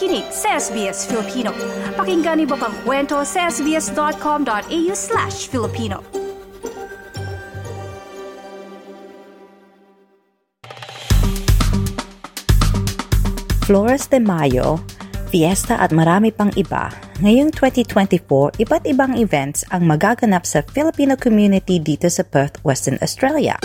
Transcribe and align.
nakikinig 0.00 0.32
sa 0.32 0.56
SBS 0.56 1.04
Filipino. 1.04 1.52
Pakinggan 1.92 2.40
niyo 2.40 2.56
pang 2.56 2.72
kwento 2.88 3.20
sa 3.20 3.52
sbs.com.au 3.52 4.92
slash 4.96 5.52
Filipino. 5.52 6.00
Flores 13.68 14.08
de 14.08 14.18
Mayo, 14.24 14.80
Fiesta 15.28 15.76
at 15.76 15.92
marami 15.92 16.32
pang 16.32 16.48
iba. 16.56 16.88
Ngayong 17.20 17.52
2024, 17.52 18.56
iba't 18.56 18.88
ibang 18.88 19.12
events 19.20 19.68
ang 19.68 19.84
magaganap 19.84 20.48
sa 20.48 20.64
Filipino 20.64 21.12
community 21.12 21.76
dito 21.76 22.08
sa 22.08 22.24
Perth, 22.24 22.56
Western 22.64 22.96
Australia. 23.04 23.60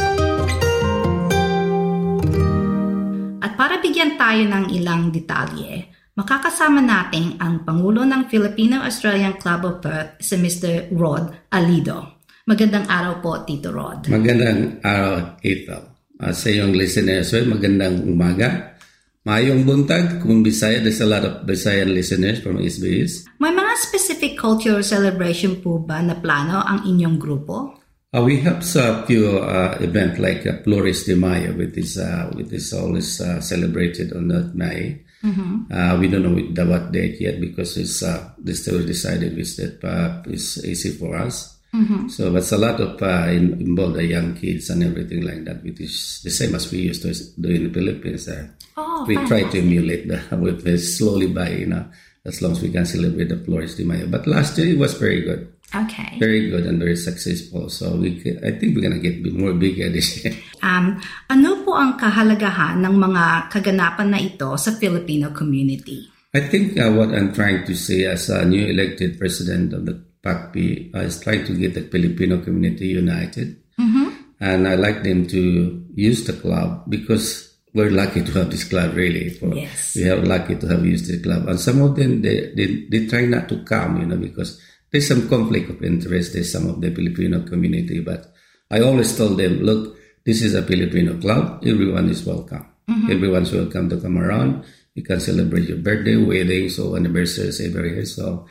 At 3.39 3.55
para 3.55 3.79
bigyan 3.79 4.19
tayo 4.19 4.43
ng 4.51 4.75
ilang 4.75 5.15
detalye, 5.15 5.94
makakasama 6.15 6.79
natin 6.79 7.35
ang 7.43 7.67
Pangulo 7.67 8.07
ng 8.07 8.31
Filipino-Australian 8.31 9.35
Club 9.35 9.61
of 9.67 9.75
Perth, 9.83 10.23
si 10.23 10.39
Mr. 10.39 10.87
Rod 10.95 11.51
Alido. 11.51 12.23
Magandang 12.47 12.87
araw 12.87 13.19
po, 13.19 13.43
Tito 13.43 13.75
Rod. 13.75 14.07
Magandang 14.07 14.79
araw, 14.79 15.35
Ito. 15.43 15.77
Uh, 16.15 16.31
sa 16.31 16.47
iyong 16.47 16.71
listeners, 16.71 17.35
magandang 17.43 18.07
umaga. 18.07 18.79
Mayong 19.27 19.67
buntag, 19.67 20.23
kung 20.23 20.45
Bisaya, 20.45 20.79
there's 20.79 21.01
a 21.03 21.09
lot 21.09 21.25
of 21.25 21.43
Bisayan 21.43 21.91
listeners 21.91 22.39
from 22.39 22.61
SBS. 22.61 23.25
May 23.41 23.51
mga 23.51 23.73
specific 23.75 24.39
cultural 24.39 24.85
celebration 24.85 25.59
po 25.59 25.81
ba 25.81 25.99
na 25.99 26.15
plano 26.15 26.63
ang 26.63 26.85
inyong 26.87 27.17
grupo? 27.19 27.75
Uh, 28.15 28.23
we 28.23 28.39
have 28.39 28.63
a 28.63 29.03
few 29.03 29.41
uh, 29.43 29.75
event 29.83 30.15
like 30.21 30.47
uh, 30.47 30.61
Flores 30.63 31.03
de 31.03 31.19
Mayo, 31.19 31.51
which 31.57 31.75
is 31.75 31.99
uh, 31.99 32.31
which 32.31 32.53
is 32.55 32.71
always 32.71 33.19
uh, 33.19 33.43
celebrated 33.43 34.15
on 34.15 34.31
that 34.31 34.55
May. 34.55 35.03
Mm-hmm. 35.23 35.71
Uh, 35.71 35.97
we 35.97 36.07
don't 36.07 36.23
know 36.23 36.35
the, 36.35 36.65
what 36.65 36.91
date 36.91 37.19
yet 37.19 37.39
because 37.39 37.77
it's 37.77 38.03
uh, 38.03 38.31
this 38.37 38.61
still 38.61 38.85
decided 38.85 39.35
which 39.35 39.55
that 39.57 39.83
uh, 39.83 40.21
is 40.29 40.63
easy 40.65 40.91
for 40.91 41.15
us. 41.15 41.57
Mm-hmm. 41.73 42.07
So 42.07 42.31
that's 42.31 42.51
a 42.51 42.57
lot 42.57 42.79
of 42.79 43.01
uh, 43.01 43.27
in, 43.29 43.59
involved 43.59 43.95
the 43.95 44.05
young 44.05 44.35
kids 44.35 44.69
and 44.69 44.83
everything 44.83 45.21
like 45.21 45.43
that, 45.45 45.63
which 45.63 45.81
is 45.81 46.21
the 46.23 46.29
same 46.29 46.55
as 46.55 46.71
we 46.71 46.79
used 46.79 47.01
to 47.01 47.13
do 47.39 47.49
in 47.49 47.67
the 47.67 47.73
Philippines. 47.73 48.29
Uh, 48.29 48.47
oh, 48.77 49.05
we 49.05 49.15
fantastic. 49.15 49.41
try 49.43 49.51
to 49.51 49.59
emulate 49.59 50.07
the, 50.07 50.37
with 50.37 50.63
this 50.63 50.97
slowly 50.97 51.27
by, 51.27 51.49
you 51.49 51.65
know, 51.65 51.85
as 52.23 52.41
long 52.41 52.53
as 52.53 52.61
we 52.61 52.71
can 52.71 52.85
celebrate 52.85 53.29
the 53.29 53.37
Flores 53.37 53.75
de 53.75 53.83
Mayo. 53.83 54.07
But 54.07 54.25
last 54.25 54.57
year 54.57 54.67
it 54.73 54.77
was 54.77 54.93
very 54.93 55.21
good. 55.21 55.53
Okay. 55.75 56.15
Very 56.19 56.49
good 56.49 56.65
and 56.65 56.79
very 56.79 56.95
successful. 56.95 57.67
So 57.69 57.99
we, 57.99 58.23
I 58.43 58.55
think 58.55 58.75
we're 58.75 58.87
gonna 58.87 59.03
get 59.03 59.19
more 59.35 59.53
bigger 59.53 59.89
this 59.89 60.23
year. 60.23 60.35
Um, 60.65 60.97
ano 61.29 61.61
po 61.61 61.77
ang 61.77 61.93
kahalagahan 61.93 62.81
ng 62.81 62.95
mga 62.97 63.53
kaganapan 63.53 64.09
na 64.09 64.17
ito 64.17 64.49
sa 64.57 64.73
Filipino 64.81 65.29
community? 65.29 66.09
I 66.33 66.41
think 66.49 66.73
uh, 66.81 66.89
what 66.89 67.13
I'm 67.13 67.37
trying 67.37 67.69
to 67.69 67.77
say 67.77 68.09
as 68.09 68.33
a 68.33 68.41
new 68.49 68.65
elected 68.65 69.21
president 69.21 69.77
of 69.77 69.85
the 69.85 69.93
PACP 70.25 70.89
uh, 70.89 71.05
is 71.05 71.21
trying 71.21 71.45
to 71.45 71.53
get 71.53 71.77
the 71.77 71.85
Filipino 71.85 72.41
community 72.41 72.97
united. 72.97 73.61
Mm-hmm. 73.77 74.09
And 74.41 74.67
I 74.67 74.73
like 74.73 75.05
them 75.05 75.29
to 75.29 75.85
use 75.93 76.25
the 76.25 76.33
club 76.33 76.89
because 76.89 77.55
we're 77.75 77.91
lucky 77.91 78.23
to 78.23 78.31
have 78.41 78.49
this 78.49 78.63
club 78.65 78.95
really. 78.95 79.29
For, 79.29 79.53
Yes. 79.53 79.95
We 79.95 80.09
are 80.09 80.17
lucky 80.17 80.55
to 80.55 80.67
have 80.67 80.83
used 80.83 81.07
the 81.13 81.21
club. 81.21 81.47
And 81.47 81.59
some 81.59 81.81
of 81.81 81.95
them, 81.95 82.21
they, 82.21 82.51
they, 82.55 82.89
they 82.89 83.05
try 83.05 83.25
not 83.29 83.47
to 83.49 83.63
come, 83.63 84.01
you 84.01 84.07
know, 84.07 84.17
because 84.17 84.59
there's 84.95 85.09
some 85.09 85.27
conflict 85.27 85.69
of 85.69 85.83
interest. 85.83 86.31
There's 86.31 86.53
some 86.53 86.69
of 86.69 86.79
the 86.79 86.89
Filipino 86.89 87.43
community. 87.43 87.99
But 87.99 88.31
I 88.71 88.79
always 88.79 89.17
told 89.17 89.37
them, 89.37 89.59
look, 89.59 89.97
this 90.23 90.41
is 90.41 90.55
a 90.55 90.63
Filipino 90.63 91.19
club. 91.19 91.67
Everyone 91.67 92.07
is 92.07 92.25
welcome. 92.25 92.65
Everyone's 93.11 93.51
welcome 93.51 93.89
to 93.89 93.99
come 93.99 94.17
around. 94.17 94.63
You 94.93 95.03
can 95.03 95.19
celebrate 95.19 95.67
your 95.67 95.79
birthday, 95.79 96.15
weddings, 96.15 96.79
or 96.79 96.95
anniversaries 96.95 97.59
every 97.59 97.91
year. 97.91 98.05
So 98.05 98.47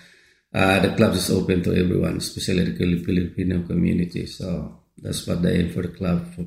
uh, 0.53 0.81
the 0.81 0.95
club 0.95 1.15
is 1.15 1.31
open 1.31 1.63
to 1.63 1.73
everyone, 1.73 2.19
especially 2.19 2.65
the 2.65 2.77
Filipino 2.77 3.67
community. 3.67 4.27
So 4.27 4.83
that's 4.99 5.27
what 5.27 5.47
I 5.47 5.49
aim 5.49 5.73
for 5.73 5.81
the 5.81 5.97
club 5.97 6.29
for, 6.35 6.45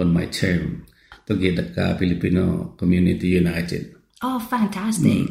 on 0.00 0.14
my 0.14 0.26
term 0.26 0.86
to 1.26 1.34
get 1.34 1.56
the 1.56 1.82
uh, 1.82 1.98
Filipino 1.98 2.76
community 2.78 3.30
united. 3.30 3.96
Oh, 4.22 4.38
fantastic. 4.38 5.26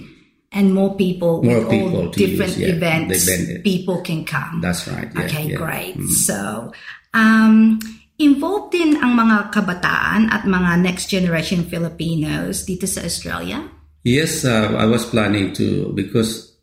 And 0.53 0.69
more 0.73 0.93
people. 0.93 1.41
More 1.41 1.65
with 1.65 1.69
people 1.73 1.97
all 1.97 2.11
to 2.13 2.19
different 2.19 2.53
use, 2.53 2.61
yeah, 2.61 2.77
events, 2.77 3.25
event. 3.25 3.63
people 3.65 4.05
can 4.05 4.21
come. 4.21 4.61
That's 4.61 4.85
right. 4.87 5.09
Yeah, 5.09 5.25
okay, 5.25 5.45
yeah. 5.49 5.57
great. 5.57 5.97
Mm. 5.97 6.13
So, 6.13 6.69
um, 7.17 7.81
involved 8.21 8.77
din 8.77 9.01
ang 9.01 9.17
mga 9.17 9.49
kabataan 9.49 10.29
at 10.29 10.45
mga 10.45 10.77
next 10.85 11.09
generation 11.09 11.65
Filipinos 11.65 12.69
dito 12.69 12.85
sa 12.85 13.01
Australia? 13.01 13.65
Yes, 14.05 14.45
uh, 14.45 14.77
I 14.77 14.85
was 14.85 15.09
planning 15.09 15.57
to 15.57 15.89
because 15.97 16.53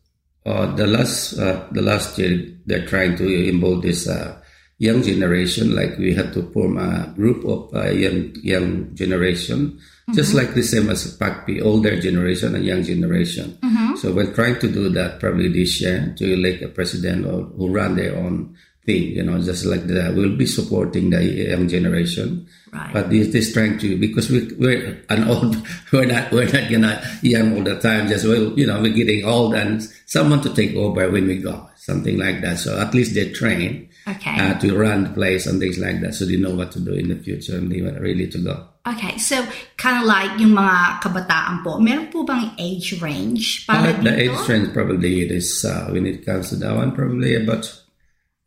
uh, 0.45 0.71
the 0.75 0.87
last 0.87 1.35
uh, 1.35 1.67
the 1.75 1.81
last 1.81 2.15
year 2.15 2.47
they're 2.65 2.87
trying 2.87 3.17
to 3.17 3.25
involve 3.27 3.81
this 3.81 4.07
uh, 4.07 4.39
young 4.81 5.03
generation. 5.05 5.75
Like 5.77 5.97
we 6.01 6.13
had 6.17 6.33
to 6.33 6.41
form 6.49 6.81
a 6.81 7.13
group 7.13 7.45
of 7.45 7.69
uh, 7.69 7.93
young 7.93 8.33
young 8.41 8.89
generation, 8.97 9.77
just 10.17 10.33
like 10.33 10.57
the 10.57 10.65
same 10.65 10.89
as 10.89 11.05
PACP, 11.17 11.61
older 11.61 12.01
generation 12.01 12.55
and 12.57 12.65
young 12.65 12.81
generation. 12.81 13.61
So 14.01 14.11
we're 14.11 14.33
trying 14.33 14.57
to 14.59 14.67
do 14.67 14.89
that 14.89 15.19
probably 15.19 15.53
this 15.53 15.79
year 15.81 16.13
to 16.17 16.33
elect 16.33 16.63
a 16.63 16.69
president 16.69 17.29
or 17.29 17.45
who 17.53 17.69
run 17.69 17.95
their 17.95 18.17
own 18.17 18.57
thing. 18.85 19.13
You 19.13 19.23
know, 19.23 19.37
just 19.37 19.65
like 19.69 19.85
that, 19.85 20.15
we'll 20.15 20.35
be 20.35 20.49
supporting 20.49 21.11
the 21.11 21.21
young 21.23 21.69
generation. 21.69 22.49
Right. 22.73 22.89
But 22.93 23.11
this, 23.11 23.29
this 23.29 23.53
trying 23.53 23.77
to 23.85 23.99
because 23.99 24.31
we 24.33 24.49
we're 24.57 24.97
an 25.09 25.29
old 25.29 25.61
we're 25.93 26.09
not 26.09 26.31
we're 26.31 26.49
not 26.49 26.71
gonna 26.71 26.97
young 27.21 27.53
all 27.53 27.63
the 27.63 27.77
time. 27.77 28.09
Just 28.09 28.25
well, 28.25 28.57
you 28.57 28.65
know, 28.65 28.81
we're 28.81 28.97
getting 28.97 29.25
old 29.25 29.53
and 29.53 29.83
someone 30.09 30.41
to 30.41 30.49
take 30.55 30.73
over 30.73 31.05
when 31.11 31.27
we 31.27 31.37
go, 31.37 31.69
something 31.81 32.13
like 32.21 32.45
that. 32.45 32.61
So 32.61 32.77
at 32.77 32.93
least 32.93 33.17
they 33.17 33.33
train 33.33 33.89
Okay. 34.07 34.33
uh, 34.37 34.57
to 34.61 34.77
run 34.77 35.03
the 35.05 35.13
place 35.17 35.45
and 35.45 35.57
things 35.61 35.77
like 35.77 36.01
that, 36.01 36.13
so 36.13 36.25
they 36.25 36.37
know 36.37 36.53
what 36.53 36.71
to 36.73 36.79
do 36.81 36.93
in 36.93 37.09
the 37.09 37.17
future 37.17 37.57
and 37.57 37.69
they 37.71 37.81
ready 37.81 38.25
to 38.29 38.37
go. 38.41 38.65
Okay, 38.81 39.13
so 39.21 39.45
kind 39.77 40.01
of 40.01 40.09
like 40.09 40.41
yung 40.41 40.57
mga 40.57 41.05
kabataan 41.05 41.61
po, 41.61 41.77
meron 41.77 42.09
po 42.09 42.25
bang 42.25 42.49
age 42.57 42.97
range 42.97 43.65
para 43.69 43.93
Uh, 43.93 44.01
the 44.01 44.25
age 44.25 44.41
range 44.49 44.73
probably 44.73 45.21
it 45.21 45.29
is 45.29 45.61
uh, 45.65 45.85
when 45.93 46.09
it 46.09 46.25
comes 46.25 46.49
to 46.49 46.57
that 46.57 46.73
one 46.73 46.89
probably 46.97 47.37
about 47.37 47.61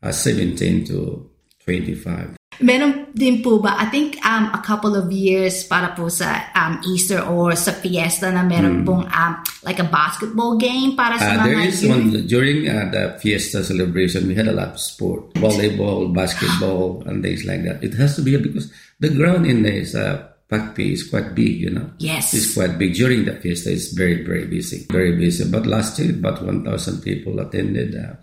uh, 0.03 0.11
17 0.11 0.83
to 0.91 1.23
25. 1.63 2.35
Meron 2.59 3.11
din 3.15 3.43
po 3.43 3.59
ba, 3.59 3.75
I 3.79 3.87
think 3.91 4.15
um, 4.25 4.51
a 4.53 4.61
couple 4.63 4.95
of 4.95 5.11
years 5.11 5.63
para 5.67 5.91
po 5.95 6.07
sa 6.07 6.47
um, 6.55 6.79
Easter 6.87 7.19
or 7.25 7.55
sa 7.55 7.71
fiesta 7.75 8.31
na 8.31 8.43
meron 8.43 8.85
pong 8.87 9.03
um, 9.07 9.33
like 9.63 9.79
a 9.79 9.87
basketball 9.87 10.55
game 10.55 10.95
para 10.95 11.19
sa 11.19 11.25
Hmm. 11.25 11.39
Uh, 11.39 11.43
mga 11.43 11.45
there 11.45 11.61
is 11.67 11.77
youth? 11.83 11.91
one 11.91 12.05
during 12.27 12.59
uh, 12.69 12.85
the 12.91 13.03
fiesta 13.19 13.63
celebration. 13.63 14.27
We 14.27 14.35
had 14.35 14.47
a 14.47 14.55
lot 14.55 14.75
of 14.75 14.79
sport, 14.79 15.33
volleyball, 15.35 16.13
basketball, 16.13 17.03
and 17.09 17.19
things 17.23 17.43
like 17.43 17.63
that. 17.65 17.83
It 17.83 17.93
has 17.99 18.15
to 18.15 18.21
be 18.21 18.37
because 18.37 18.71
the 18.99 19.09
ground 19.09 19.45
in 19.45 19.63
there 19.63 19.79
is 19.81 19.95
uh, 19.95 20.31
Pakpi 20.45 20.93
is 20.93 21.09
quite 21.09 21.33
big, 21.33 21.57
you 21.57 21.73
know. 21.73 21.89
Yes. 21.97 22.33
It's 22.33 22.53
quite 22.53 22.77
big. 22.77 22.93
During 22.93 23.25
the 23.25 23.33
fiesta, 23.33 23.73
it's 23.73 23.91
very, 23.97 24.21
very 24.23 24.45
busy. 24.45 24.85
Very 24.93 25.17
busy. 25.17 25.49
But 25.49 25.65
last 25.65 25.97
year, 25.97 26.13
about 26.13 26.45
1,000 26.45 27.01
people 27.01 27.39
attended. 27.41 27.97
Uh, 27.97 28.13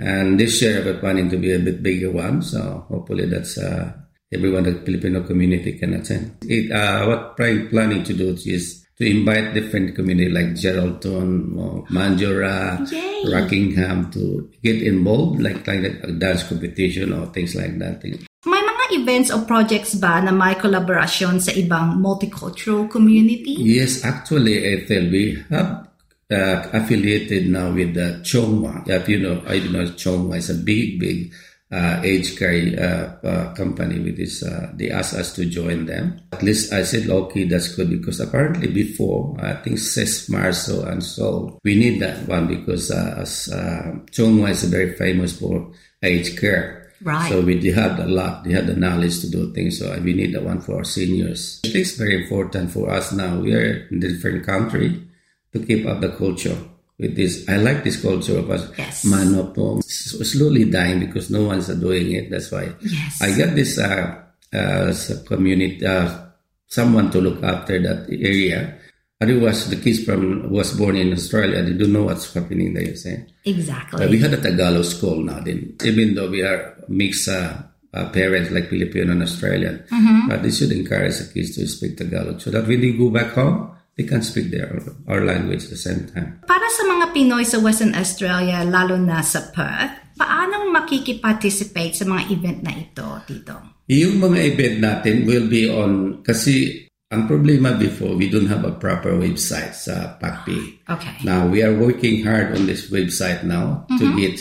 and 0.00 0.40
this 0.40 0.62
year, 0.62 0.82
we're 0.82 0.98
planning 0.98 1.28
to 1.28 1.36
be 1.36 1.52
a 1.52 1.58
bit 1.60 1.82
bigger 1.84 2.10
one. 2.10 2.40
So 2.40 2.86
hopefully 2.88 3.26
that's 3.28 3.58
uh, 3.60 3.92
everyone 4.32 4.64
the 4.64 4.80
Filipino 4.80 5.22
community 5.22 5.76
can 5.78 5.92
attend. 5.94 6.40
It, 6.48 6.72
uh, 6.72 7.04
what 7.04 7.36
I'm 7.38 7.68
planning 7.68 8.02
to 8.04 8.14
do 8.14 8.32
is 8.32 8.80
to 8.96 9.04
invite 9.04 9.54
different 9.54 9.94
community 9.94 10.30
like 10.30 10.56
Geraldton, 10.56 11.56
or 11.56 11.84
Mandurah, 11.88 12.80
Yay. 12.90 13.32
Rockingham 13.32 14.10
to 14.12 14.48
get 14.62 14.80
involved, 14.82 15.40
like, 15.40 15.66
like 15.66 15.84
a 16.04 16.12
dance 16.12 16.44
competition 16.44 17.12
or 17.12 17.26
things 17.32 17.54
like 17.54 17.78
that. 17.78 18.04
May 18.04 18.60
mga 18.60 18.84
events 19.00 19.30
or 19.30 19.44
projects 19.44 19.94
ba 19.96 20.20
na 20.24 20.32
may 20.32 20.54
collaboration 20.54 21.40
sa 21.40 21.52
ibang 21.52 22.00
multicultural 22.00 22.88
community? 22.88 23.56
Yes, 23.60 24.04
actually, 24.04 24.64
Ethel, 24.64 25.12
we 25.12 25.36
have 25.48 25.89
uh, 26.30 26.68
affiliated 26.72 27.48
now 27.48 27.72
with 27.72 27.94
the 27.94 28.20
Chung 28.22 28.62
Wah. 28.62 28.82
If 28.86 29.08
you 29.08 29.18
know, 29.18 29.42
I 29.46 29.58
don't 29.58 29.72
know, 29.72 29.90
Chung 29.92 30.28
Wah 30.28 30.36
is 30.36 30.50
a 30.50 30.54
big, 30.54 31.00
big 31.00 31.32
uh, 31.72 32.00
age 32.02 32.36
care 32.36 33.20
uh, 33.22 33.26
uh, 33.26 33.54
company 33.54 33.98
with 34.00 34.16
this. 34.16 34.42
Uh, 34.42 34.70
they 34.74 34.90
asked 34.90 35.14
us 35.14 35.32
to 35.34 35.44
join 35.44 35.86
them. 35.86 36.20
At 36.32 36.42
least 36.42 36.72
I 36.72 36.82
said, 36.82 37.08
okay, 37.08 37.44
that's 37.44 37.74
good 37.74 37.90
because 37.90 38.20
apparently 38.20 38.68
before, 38.68 39.36
I 39.40 39.54
think 39.54 39.78
Ses 39.78 40.28
Marso 40.28 40.86
and 40.90 41.02
so 41.02 41.58
we 41.64 41.76
need 41.76 42.00
that 42.00 42.26
one 42.28 42.48
because 42.48 42.90
uh, 42.90 43.16
as, 43.18 43.48
uh, 43.48 43.98
Chung 44.10 44.40
Wah 44.40 44.48
is 44.48 44.64
very 44.64 44.94
famous 44.94 45.38
for 45.38 45.70
age 46.02 46.38
care. 46.38 46.92
Right. 47.02 47.30
So 47.30 47.40
we 47.40 47.64
had 47.70 47.98
a 47.98 48.06
lot, 48.06 48.44
they 48.44 48.52
had 48.52 48.66
the 48.66 48.76
knowledge 48.76 49.20
to 49.20 49.30
do 49.30 49.54
things. 49.54 49.78
So 49.78 49.98
we 50.00 50.12
need 50.12 50.34
that 50.34 50.42
one 50.42 50.60
for 50.60 50.76
our 50.76 50.84
seniors. 50.84 51.60
It's 51.64 51.96
very 51.96 52.22
important 52.22 52.72
for 52.72 52.90
us 52.90 53.12
now. 53.12 53.40
We 53.40 53.54
are 53.54 53.86
in 53.90 53.96
a 53.96 54.00
different 54.00 54.44
country 54.44 55.02
to 55.52 55.58
keep 55.64 55.86
up 55.86 56.00
the 56.00 56.10
culture 56.10 56.56
with 56.98 57.16
this. 57.16 57.48
I 57.48 57.56
like 57.56 57.82
this 57.84 58.00
culture 58.00 58.38
of 58.38 58.50
us. 58.50 58.70
Yes. 58.78 59.04
Manopo. 59.04 59.80
Slowly 59.82 60.64
dying 60.70 61.00
because 61.00 61.30
no 61.30 61.44
one's 61.44 61.68
doing 61.68 62.12
it. 62.12 62.30
That's 62.30 62.50
why 62.52 62.72
Yes. 62.80 63.22
I 63.22 63.36
got 63.36 63.54
this 63.54 63.78
uh, 63.78 64.22
uh, 64.52 64.94
community, 65.26 65.84
uh, 65.86 66.26
someone 66.66 67.10
to 67.10 67.20
look 67.20 67.42
after 67.42 67.80
that 67.82 68.06
area. 68.10 68.76
Otherwise, 69.22 69.68
the 69.68 69.76
kids 69.76 70.02
from 70.04 70.48
was 70.50 70.72
born 70.72 70.96
in 70.96 71.12
Australia, 71.12 71.62
they 71.62 71.74
don't 71.74 71.92
know 71.92 72.04
what's 72.04 72.32
happening 72.32 72.72
there. 72.72 72.84
You 72.84 72.96
say 72.96 73.26
Exactly. 73.44 74.04
Uh, 74.06 74.08
we 74.10 74.18
had 74.18 74.32
a 74.32 74.40
Tagalog 74.40 74.84
school 74.84 75.22
now. 75.22 75.40
Then, 75.40 75.76
even 75.84 76.14
though 76.14 76.30
we 76.30 76.40
are 76.42 76.82
mixed 76.88 77.28
uh, 77.28 77.52
uh, 77.92 78.08
parents 78.10 78.50
like 78.50 78.68
Filipino 78.70 79.12
and 79.12 79.22
Australian, 79.22 79.84
but 80.28 80.42
they 80.42 80.50
should 80.50 80.72
encourage 80.72 81.18
the 81.18 81.28
kids 81.34 81.54
to 81.56 81.66
speak 81.66 81.98
Tagalog 81.98 82.40
so 82.40 82.50
that 82.50 82.66
when 82.66 82.80
they 82.80 82.92
go 82.92 83.10
back 83.10 83.32
home, 83.32 83.76
they 83.96 84.06
can 84.06 84.22
speak 84.22 84.50
their 84.50 84.70
our 85.08 85.24
language 85.24 85.66
at 85.66 85.72
the 85.74 85.80
same 85.80 86.06
time. 86.10 86.42
Para 86.46 86.66
sa 86.74 86.82
mga 86.86 87.04
Pinoy 87.14 87.44
sa 87.46 87.58
Western 87.58 87.94
Australia, 87.94 88.62
lalo 88.62 88.96
na 88.96 89.20
sa 89.24 89.50
Perth, 89.50 90.14
paanong 90.20 90.68
makikiparticipate 90.70 91.96
sa 91.96 92.04
mga 92.04 92.22
event 92.28 92.60
na 92.60 92.72
ito, 92.76 93.06
Tito? 93.24 93.84
Yung 93.90 94.22
mga 94.22 94.38
event 94.46 94.76
natin 94.78 95.14
will 95.26 95.50
be 95.50 95.66
on, 95.66 96.22
kasi 96.22 96.86
ang 97.10 97.26
problema 97.26 97.74
before, 97.74 98.14
we 98.14 98.30
don't 98.30 98.46
have 98.46 98.62
a 98.62 98.70
proper 98.70 99.18
website 99.18 99.74
sa 99.74 100.14
PACP. 100.22 100.78
Okay. 100.86 101.14
Now, 101.26 101.50
we 101.50 101.58
are 101.58 101.74
working 101.74 102.22
hard 102.22 102.54
on 102.54 102.70
this 102.70 102.86
website 102.86 103.42
now 103.42 103.82
to 103.98 104.14
get 104.14 104.38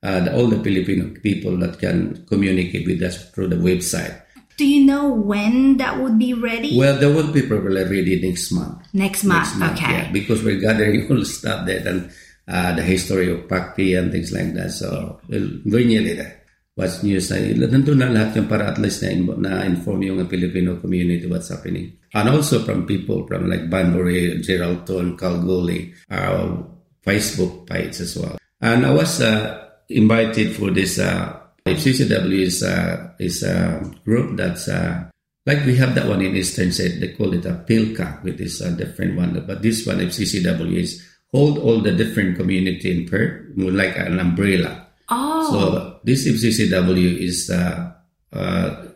uh, 0.00 0.24
the, 0.24 0.32
all 0.32 0.48
the 0.48 0.56
Filipino 0.64 1.12
people 1.20 1.60
that 1.60 1.76
can 1.76 2.24
communicate 2.24 2.88
with 2.88 3.04
us 3.04 3.28
through 3.36 3.52
the 3.52 3.60
website. 3.60 4.16
Do 4.56 4.64
you 4.66 4.86
know 4.88 5.12
when 5.12 5.76
that 5.76 6.00
would 6.00 6.18
be 6.18 6.32
ready? 6.32 6.78
Well, 6.78 6.96
there 6.96 7.12
will 7.12 7.30
be 7.32 7.42
probably 7.44 7.84
ready 7.84 8.20
next 8.20 8.52
month. 8.52 8.88
Next 8.92 9.24
month, 9.24 9.52
Next 9.52 9.56
month, 9.60 9.78
okay. 9.78 9.92
yeah, 9.92 10.12
because 10.12 10.42
we're 10.42 10.60
gathering 10.60 11.04
all 11.10 11.20
the 11.20 11.28
stuff 11.28 11.66
there 11.66 11.86
and 11.86 12.10
uh, 12.48 12.72
the 12.72 12.82
history 12.82 13.30
of 13.30 13.48
PACP 13.48 13.98
and 13.98 14.12
things 14.12 14.32
like 14.32 14.54
that. 14.54 14.70
So, 14.72 15.20
well, 15.28 15.46
nearly 15.64 16.14
there. 16.14 16.42
What's 16.76 17.02
news 17.02 17.32
na, 17.32 17.40
nandun 17.40 17.96
na 18.00 18.12
lahat 18.12 18.36
yung 18.36 18.48
para 18.52 18.68
at 18.68 18.76
least 18.76 19.00
na, 19.00 19.16
na 19.40 19.64
inform 19.64 20.04
yung 20.04 20.20
Filipino 20.28 20.76
community 20.76 21.24
what's 21.24 21.48
happening. 21.48 21.96
And 22.12 22.28
also 22.28 22.60
from 22.64 22.84
people 22.84 23.24
from 23.26 23.48
like 23.48 23.68
Bunbury, 23.72 24.40
Geraldton, 24.44 25.16
Kalgoorlie, 25.16 25.96
our 26.12 26.68
Facebook 27.00 27.64
page 27.64 28.00
as 28.00 28.16
well. 28.16 28.36
And 28.60 28.84
I 28.84 28.92
was 28.92 29.20
uh, 29.20 29.56
invited 29.88 30.56
for 30.56 30.70
this 30.70 30.98
uh, 30.98 31.45
FCCW 31.66 32.40
is 32.42 32.62
uh, 32.62 33.10
is 33.18 33.42
a 33.42 33.82
group 34.04 34.36
that's 34.36 34.68
uh, 34.68 35.10
like 35.46 35.64
we 35.66 35.76
have 35.76 35.94
that 35.94 36.06
one 36.06 36.22
in 36.22 36.36
Eastern 36.36 36.70
State. 36.70 37.00
They 37.00 37.14
call 37.14 37.34
it 37.34 37.44
a 37.46 37.62
PILCA, 37.66 38.22
which 38.22 38.40
is 38.40 38.60
a 38.60 38.70
different 38.70 39.16
one. 39.16 39.34
But 39.46 39.62
this 39.62 39.86
one, 39.86 39.98
FCCW, 39.98 40.74
is 40.74 41.02
hold 41.30 41.58
all 41.58 41.80
the 41.80 41.92
different 41.92 42.36
community 42.36 42.90
in 42.90 43.08
Perth, 43.08 43.50
like 43.56 43.96
an 43.96 44.18
umbrella. 44.18 44.86
Oh, 45.08 45.50
So 45.50 46.00
this 46.04 46.26
FCCW 46.26 47.18
is 47.18 47.50
uh, 47.50 47.92
uh, 48.32 48.86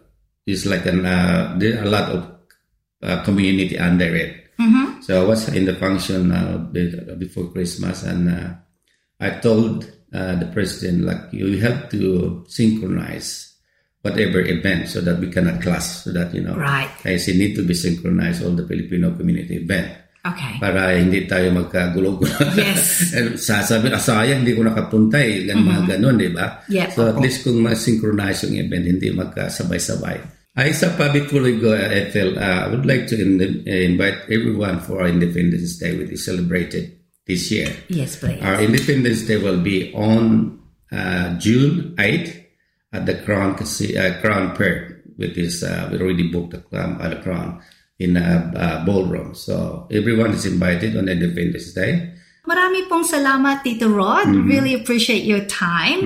is 0.46 0.66
like 0.66 0.86
an 0.86 1.06
uh, 1.06 1.54
there 1.58 1.78
are 1.78 1.84
a 1.84 1.90
lot 1.90 2.08
of 2.10 2.20
uh, 3.02 3.22
community 3.22 3.78
under 3.78 4.14
it. 4.14 4.50
Mm-hmm. 4.58 5.02
So 5.02 5.22
I 5.22 5.26
was 5.26 5.48
in 5.48 5.64
the 5.64 5.74
function 5.74 6.32
uh, 6.32 6.58
before 7.16 7.50
Christmas, 7.50 8.02
and 8.02 8.28
uh, 8.28 8.54
I 9.18 9.38
told 9.40 9.90
uh, 10.12 10.34
the 10.36 10.46
president 10.50 11.04
like 11.06 11.30
you 11.32 11.58
have 11.62 11.88
to 11.90 12.42
synchronize 12.48 13.50
whatever 14.02 14.40
event 14.40 14.88
so 14.88 15.00
that 15.00 15.20
we 15.20 15.28
cannot 15.28 15.60
clash, 15.60 16.04
so 16.04 16.12
that 16.12 16.32
you 16.34 16.40
know, 16.40 16.56
Right. 16.56 16.90
I 17.04 17.16
say 17.16 17.36
need 17.36 17.54
to 17.56 17.62
be 17.62 17.74
synchronized 17.74 18.44
all 18.44 18.56
the 18.56 18.66
Filipino 18.66 19.12
community 19.12 19.60
event 19.60 19.92
okay. 20.24 20.56
para 20.60 20.96
hindi 20.96 21.28
tayo 21.28 21.52
magkagulo-gulo. 21.52 22.56
Yes. 22.56 23.00
And 23.16 23.36
sasabi, 23.36 23.92
ah, 23.92 24.00
sayang, 24.00 24.44
hindi 24.44 24.56
ko 24.56 24.64
nakapunta 24.64 25.20
eh. 25.20 25.44
Gan, 25.48 25.64
Mga 25.64 25.82
ganun, 25.96 26.16
di 26.16 26.30
ba? 26.32 26.64
Yeah, 26.68 26.88
so 26.92 27.12
at 27.12 27.20
least 27.20 27.44
kung 27.44 27.60
ma-synchronize 27.60 28.48
yung 28.48 28.56
event, 28.56 28.84
hindi 28.88 29.08
magkasabay-sabay. 29.12 30.40
Ay, 30.58 30.74
sa 30.74 30.90
public 30.98 31.30
before 31.30 31.46
we 31.46 31.62
go, 31.62 31.70
Ethel, 31.72 32.34
uh, 32.34 32.66
I 32.66 32.68
would 32.74 32.84
like 32.84 33.06
to 33.08 33.16
in- 33.16 33.62
invite 33.64 34.26
everyone 34.26 34.82
for 34.82 35.00
our 35.00 35.08
Independence 35.08 35.78
Day, 35.78 35.94
which 35.94 36.10
is 36.10 36.26
celebrated 36.26 36.99
this 37.26 37.50
year. 37.50 37.70
Yes, 37.88 38.16
please. 38.16 38.42
Our 38.42 38.60
Independence 38.60 39.22
Day 39.22 39.38
will 39.38 39.60
be 39.60 39.92
on 39.94 40.60
uh, 40.92 41.38
June 41.38 41.94
8th 41.96 42.44
at 42.92 43.06
the 43.06 43.14
Crown 43.22 43.54
uh, 43.54 44.20
Crown 44.20 44.56
Perth, 44.56 44.98
which 45.16 45.38
is 45.38 45.62
uh, 45.62 45.88
we 45.90 46.00
already 46.00 46.30
booked 46.30 46.52
the 46.52 46.58
Crown, 46.58 47.00
uh, 47.00 47.08
the 47.08 47.20
Crown 47.22 47.62
in 47.98 48.16
a 48.16 48.82
ballroom. 48.86 49.34
So 49.34 49.86
everyone 49.92 50.32
is 50.32 50.46
invited 50.46 50.96
on 50.96 51.08
Independence 51.08 51.72
Day. 51.74 52.16
Marami 52.48 52.88
pong 52.88 53.04
salamat, 53.04 53.60
Tito 53.62 53.92
Rod. 53.92 54.26
Mm-hmm. 54.26 54.48
Really 54.48 54.72
appreciate 54.72 55.28
your 55.28 55.44
time. 55.44 56.02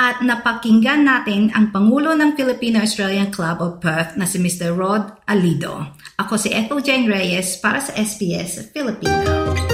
At 0.00 0.24
napakinggan 0.24 1.04
natin 1.04 1.52
ang 1.52 1.70
Pangulo 1.70 2.16
ng 2.16 2.34
Filipino-Australian 2.34 3.28
Club 3.28 3.60
of 3.60 3.78
Perth 3.84 4.16
na 4.16 4.24
si 4.24 4.40
Mr. 4.40 4.72
Rod 4.72 5.22
Alido. 5.28 5.94
Ako 6.16 6.40
si 6.40 6.50
Ethel 6.50 6.80
Jane 6.80 7.06
Reyes 7.06 7.60
para 7.60 7.78
sa 7.78 7.92
SBS 7.94 8.72
Filipino. 8.72 9.73